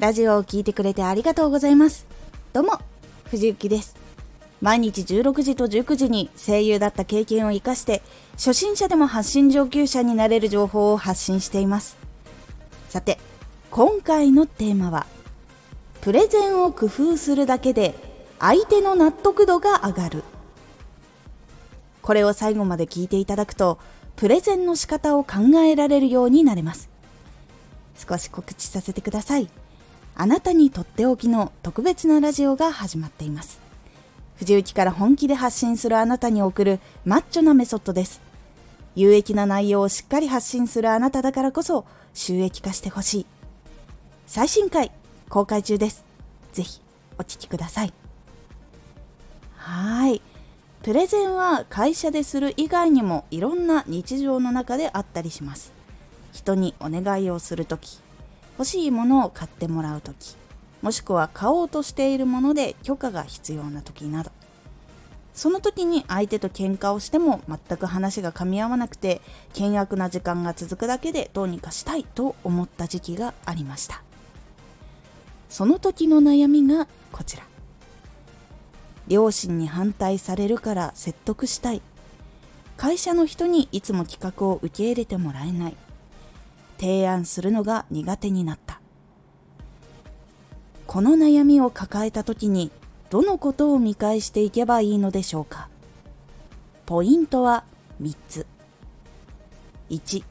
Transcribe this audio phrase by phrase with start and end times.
[0.00, 2.06] ラジオを聴いてくれてありがとうございます。
[2.54, 2.78] どうも
[3.24, 3.96] 藤幸です。
[4.62, 8.00] 毎日16時と19時に声優だった経験を活かして
[8.32, 11.98] 初心者でも発信上級者になれる情報を発信しています。
[12.88, 13.18] さて
[13.70, 15.06] 今回のテーマは
[16.00, 17.94] プレゼンを工夫するだけで
[18.38, 20.24] 相手の納得度が上がる。
[22.00, 23.78] これを最後まで聞いていただくと
[24.16, 26.88] プレゼンの仕方を考えられるようになれます。
[27.94, 29.50] 少し告知させてください。
[30.14, 33.60] あなたにとっておきの特別なラジオが始まっています。
[34.36, 38.20] 藤雪から本気で発信するあなたに送るマッチョなメソッドです。
[38.94, 41.84] 有益な内容をしっかり発信するあなただからこそ
[42.14, 43.26] 収益化してほしい。
[44.26, 44.92] 最新回
[45.28, 46.04] 公開中です。
[46.52, 46.80] ぜひ
[47.18, 47.92] お聴きください。
[49.56, 50.22] はい。
[50.82, 55.72] プレゼンは会社でする以外にもいろんな日常の中であったりします。
[56.32, 58.00] 人にお願いをするとき
[58.60, 60.36] 欲しいものを買ってもらうとき
[60.82, 64.30] もしくは買おうとしているもので許可が必要な時など。
[65.32, 69.22] その時に相手と喧嘩をしても全く話が噛み合わなくて
[69.54, 74.02] 険悪な時間が続くだけでどうにかしたいと思った時期がありました。
[75.48, 77.44] その時の悩みがこちら。
[79.08, 81.80] 両親に反対されるから説得したい。
[82.76, 85.76] 会社の人にいつも企画を受け入れてもらえない。
[86.80, 88.80] 提案するのが苦手になった。
[90.86, 92.70] この悩みを抱えた時に
[93.10, 95.68] どのことを見返していけばいいのでしょうか？
[96.86, 97.64] ポイントは
[98.00, 98.46] 3つ。
[99.90, 100.24] 1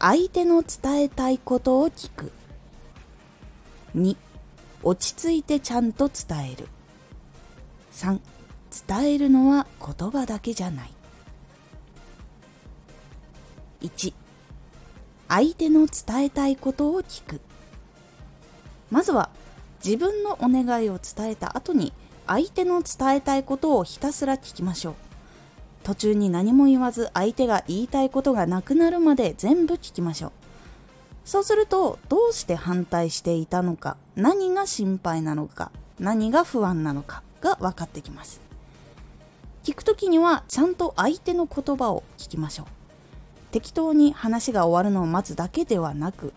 [0.00, 2.32] 相手の伝えたいことを聞く。
[3.94, 4.16] 2
[4.82, 6.68] 落ち着いてちゃんと伝える。
[7.92, 8.20] 3
[8.88, 10.90] 伝えるのは言葉だけじゃない。
[13.82, 14.12] 1
[15.28, 17.40] 相手の伝えたいことを聞く。
[18.90, 19.30] まずは
[19.84, 21.92] 自分のお願いを伝えた後に
[22.26, 24.94] 相手の伝えたいことをひたすら聞きましょう。
[25.84, 30.32] 途中に何も言わず相手が言いたいことがなくなるまで全部聞きましょう。
[31.24, 38.40] そうするとどうして反対していたのか何が心配なのか何が不安なのかが分かってきます。
[39.64, 42.66] 聞く時にはちゃんと相手の言葉を聞きましょう。
[43.56, 46.34] 適当に話が終わるのを待つだけではなく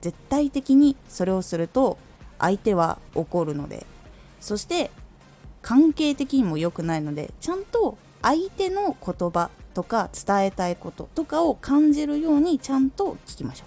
[0.00, 1.98] 絶対的にそれをすると
[2.38, 3.84] 相手は怒るので
[4.40, 4.90] そして
[5.60, 13.64] 関係的にも良くないのでちゃんと相手の言葉とか伝えたいこととかを感じるようにちゃんと聞きましょ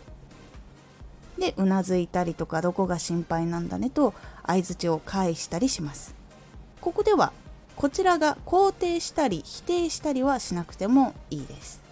[1.38, 1.40] う。
[1.40, 4.16] でうなずいたりとかどこが心配なんだねと
[4.48, 6.16] 相づちを返したりします。
[6.82, 7.32] ここでは
[7.76, 11.86] こちらが肯定したり否定したりはしなくてもいいです。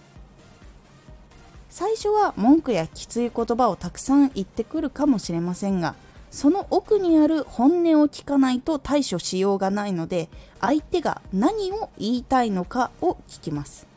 [1.78, 5.96] 最初は文句やきつい言葉をたくさん言ってくるかもしれませんが
[6.32, 10.30] その奥にある本音を聞かないと対処しようがないので
[10.62, 13.88] 相手が何を言いたいのかを聞きます。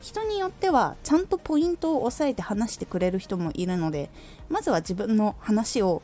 [0.00, 4.08] 人によってはちゃんとポイントを押さえて話してくれる人もいるので
[4.48, 6.00] まずは自分の話を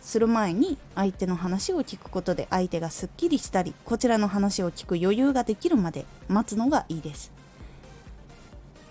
[0.00, 7.41] する前に相手の話を聞くことで相手がすっきりしたりこちらの話を聞く余裕ができるまで待つのがいいです。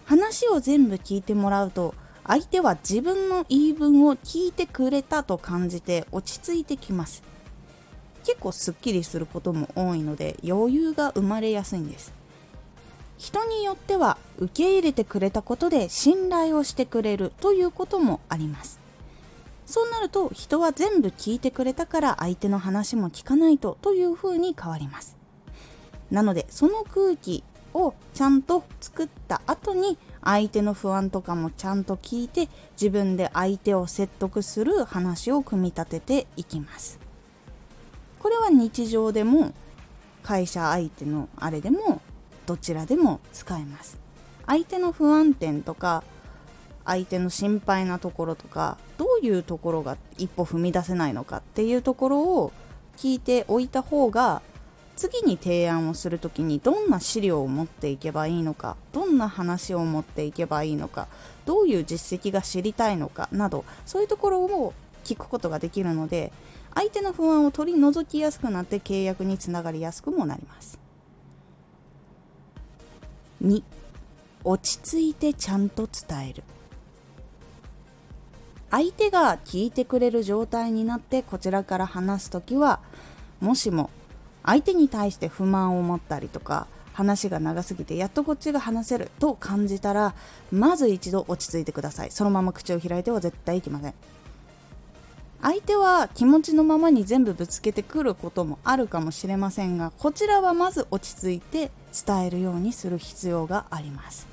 [0.06, 1.95] 話を全部聞いてもらうと
[2.25, 7.23] 相手は自分の言い分を聞いてくれたと感じて落ち着いてきます。
[8.23, 12.13] 結構すっきりすることも多いので余裕が生まれやすいんです。
[13.17, 18.79] 人によっては受け入れてくれたことで信頼をしてくれるということもあります。
[19.66, 25.17] そうなると人は全部聞いてくれたから相手の話も聞かないとというふうに変わります。
[26.09, 36.99] なのでその空気をちゃんと作った後に相手の不安とかもちゃんと聞いて自分で相手を説得する話を組み立てていきます。
[38.19, 39.51] これは日常でも
[40.21, 42.01] 会社相手のあれでも
[42.45, 43.99] どちらでも使えます。
[44.45, 46.03] 相手の不安点とか
[46.85, 52.51] 相手の心配なところとかどういうところが一歩踏み出せないのかっていうところを
[52.97, 54.41] 聞いておいた方が
[55.01, 61.07] 次に提案をする時にどんな資料を持っていけばいいのかどんな話を持っていけばいいのか
[61.47, 66.31] どういう実績が知りたいのかなどそういうところを聞くことができるので
[66.75, 70.79] 相手の不安を取り除きやすくなって契約につながりやすくもなります。
[73.43, 73.63] 2
[74.43, 76.43] 落ち着いてちゃんと伝える。
[78.69, 82.79] 相手が聞いてくれる状態になってこちらから話す時は
[83.39, 83.89] もしも
[84.43, 90.14] 相手に対して不満を持ったりとか話が長すぎてやっとこっちが話せると感じたら
[90.52, 92.11] まず一度落ち着いてください。
[92.11, 93.93] そのまま口を開いては絶対いきません。
[95.41, 101.72] 相手は気持ちのままに全部ぶつけてくることもあるかもしれませんがこちらはまず落ち着いて
[102.05, 104.30] 伝えるようにする必要があります。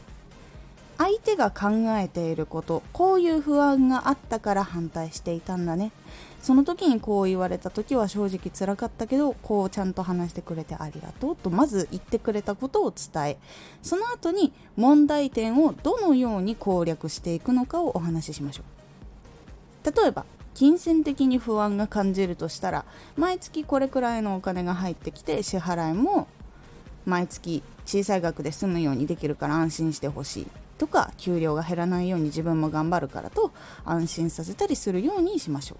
[0.98, 5.92] 相手が考えていることこういう不安があったから反対していたんだね。
[6.40, 13.38] その時にこう言われた時は正直つらかったけどこうちゃんと話してくれてありがとうとまず言ってくれたことを伝え
[13.82, 20.00] その後に問題点をどのように攻略していくのかをお話ししましょう。
[20.00, 22.84] 例えば金銭的に不安が感じるとしたら
[23.16, 26.26] 毎月これくらいのお金が入ってきて支払いも
[27.06, 30.46] 毎月小さい額で済むようにできるから安心してほしい。
[30.78, 33.52] とか給料が減らないように自分も頑張るからと
[33.84, 35.78] 安心させたりするようにしましょう。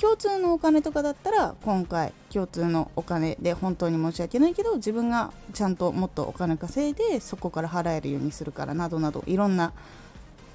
[0.00, 9.72] 共通のお金とかだったら今回共通のお金で本当に申し訳ないけど自分がちゃんともっとお金稼いでそこから払えるようにするからなどなどいろんな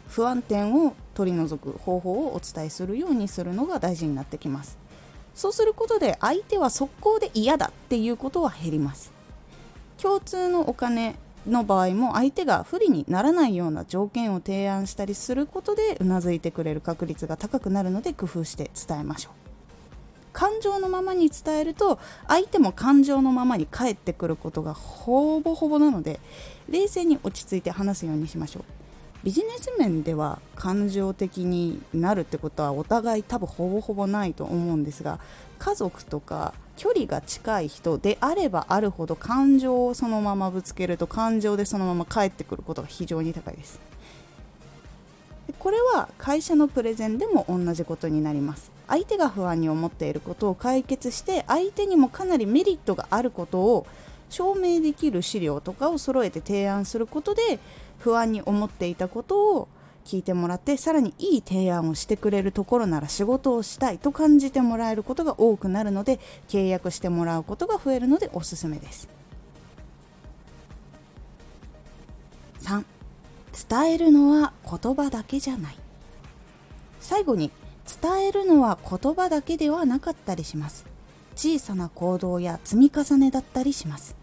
[0.09, 4.77] 不安点を取り除く方法をお伝えするようにするのが大事になってきます。
[5.33, 9.11] そうすることで相手は速攻で嫌だっていうことは減ります。
[9.97, 11.15] 共通のお金
[11.47, 19.33] の場合も相手が不利にならないような条件を提案したりすることでうなずいてくれる確率が高くなるので工夫して伝えましょう。
[20.33, 26.21] 感情のままに伝えると相手も感情のままに返ってくることがほぼほぼなので
[26.69, 28.80] 冷静に落ち着いて話すようにしましょう。
[29.23, 35.19] ビジネス面では感情的になるってことはお互い多分ほぼほぼないと思うんですが
[35.59, 43.79] 家族とか距離が近い人であればあるほど感情をそのままぶつけると感情でそのまま返ってくることが非常に高いです。
[45.59, 48.71] これは会社のプレゼンでも同じことになります。
[48.87, 53.85] 相手が不安に思っていることを解決して相手にもかなりメリットがあることを
[54.31, 57.59] 証明できる資料とかを揃えて提案することで
[57.99, 59.67] 不安に思っていたことを
[60.05, 69.07] 聞いてもらってさらにいい提案をしてくれるところなら仕事をしたいと感じてもらえることが多くなるので契約してもらうことが増えるのでおすすめです。
[72.61, 72.83] 3
[73.69, 75.77] 伝えるのは言葉だけじゃない。
[77.01, 77.51] 最後に
[78.01, 80.85] 伝えるのは言葉だけではなかったりします。
[81.35, 84.20] 小さな行動や積み重ねだったりします。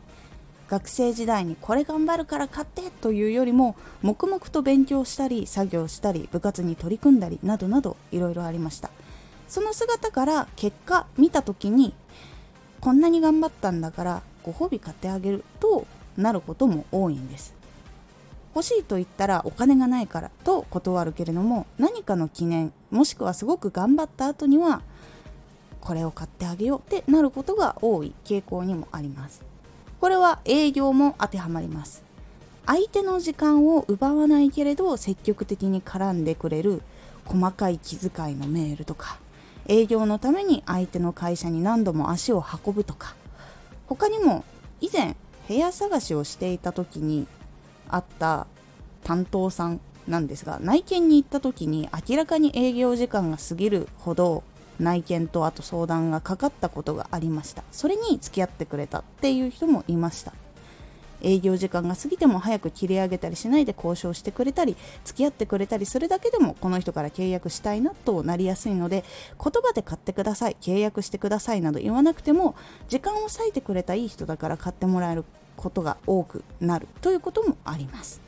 [0.69, 8.91] 学生時代にこれ頑張るから買ってというよりも黙々と勉強したり作業したり部活に取り組んだりなどなどいろいろありました。
[9.49, 11.95] その姿から結果見た時に
[12.81, 15.87] こんなに頑張ったんだからご褒美買ってあげると
[16.19, 17.55] なることも多いんです。
[18.55, 24.83] 欲しいと言ったらお金がないからと断るけれども何かの記念もしくはすごく頑張った後には
[25.81, 29.43] これを買ってあげようってなることが多い傾向にもあります。
[30.01, 32.09] これは営業も当てはまります。
[32.69, 36.83] 相手の時間を奪わないけれど積極的に絡んでくれる
[37.25, 39.19] 細かい気遣いのメールとか
[39.69, 43.15] 営業のために相手の会社に何度も足を運ぶとか
[43.87, 44.45] 他にも
[44.83, 45.17] 以前
[45.49, 47.27] 部屋探しをしていた時に
[47.89, 48.47] あった
[49.03, 54.43] 担当さんなんですが内見に行った時に明らかに営業時間が過ぎるほど
[54.79, 57.63] 内見とあと相談がかかったことがありました。
[57.71, 60.33] それに付き合ってくれたっていう人もいました。
[61.21, 72.55] 営業時間が過ぎても早く切り上げたりしないで交渉してくれたり付き合ってくれたりするだけでもこの人から契約したいなとなりやすいので言葉で買ってください契約してくださいなど言わなくても
[72.89, 75.25] 時間を割いてくれたいい人だから買ってもらえる
[75.57, 78.21] ことが多くなるということもあります。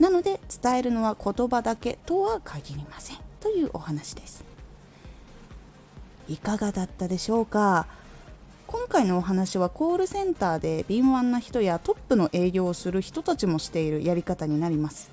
[0.00, 3.18] なので伝えるのは言葉だけとは限りません。
[3.38, 4.53] というお話です。
[6.28, 7.86] いかがだったでしょうか？
[8.66, 15.12] 今回のお話はコールセンターで敏腕な人やトップの営業をする人たちもしているやり方になります。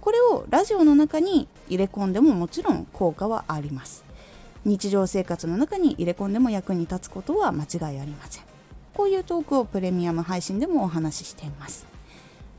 [0.00, 4.04] これをラジオの中に入れ込んでももちろん効果はあります。
[4.64, 8.44] 日常生活の中に入れ込んでも役に立つことは間違いありません。
[8.94, 11.86] こういうトークをプレミアム配信でもお話ししています。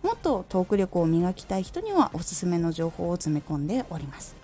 [0.01, 4.35] もっとトーク力を磨きたい人にはおすすめの情報を詰め込んでおります。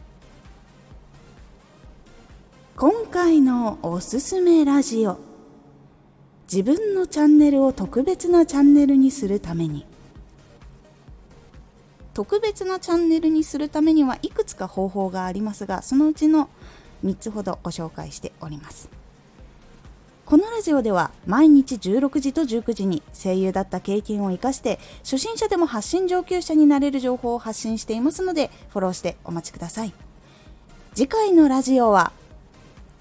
[2.80, 5.20] 今回のおすすめラジオ。
[6.50, 9.86] 自分のチャンネルを特別なチャンネルにするために。
[12.14, 16.48] 特別なチャンネルにするためにはいくつか方法がありますがそのうちの
[17.04, 18.88] 3つほどご紹介しております。
[20.26, 29.94] このラジオでは毎日16時と19時に声優だった経験を生かして初心者でも発信上級者になれる情報を発信していますのでフォローしてお待ちください。
[30.94, 32.14] 次回のラジオは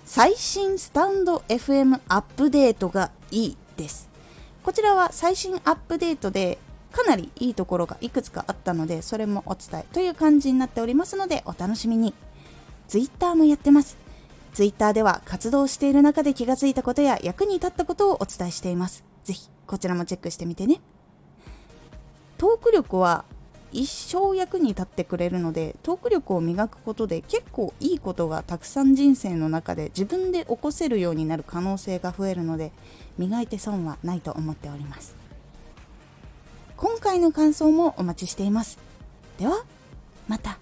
[0.09, 4.09] 最新スタンド FM アップデートがいいです
[4.63, 6.57] こちらは最新アップデートで
[6.93, 12.15] かなりいいところがいくつかあったのでそれもお伝えという感じになっておりますのでお楽しみに
[12.87, 13.99] Twitter もやってます
[14.55, 19.05] Twitter では活動している中で気がついたことや役に立ったことをお伝えしています。
[19.23, 20.81] ぜひこちらもチェックしてみてね。
[22.39, 23.25] トーク力は
[23.73, 32.73] 一生役に立ってくれるのでトーク力を磨くことで結構いいことがたくさん人生の中で自分で起こせるようになる可能性が増えるので
[33.19, 35.15] 磨いて損はないと思っております。
[36.77, 38.79] 今回の感想もお待ちしています。
[39.39, 39.65] では
[40.29, 40.59] また。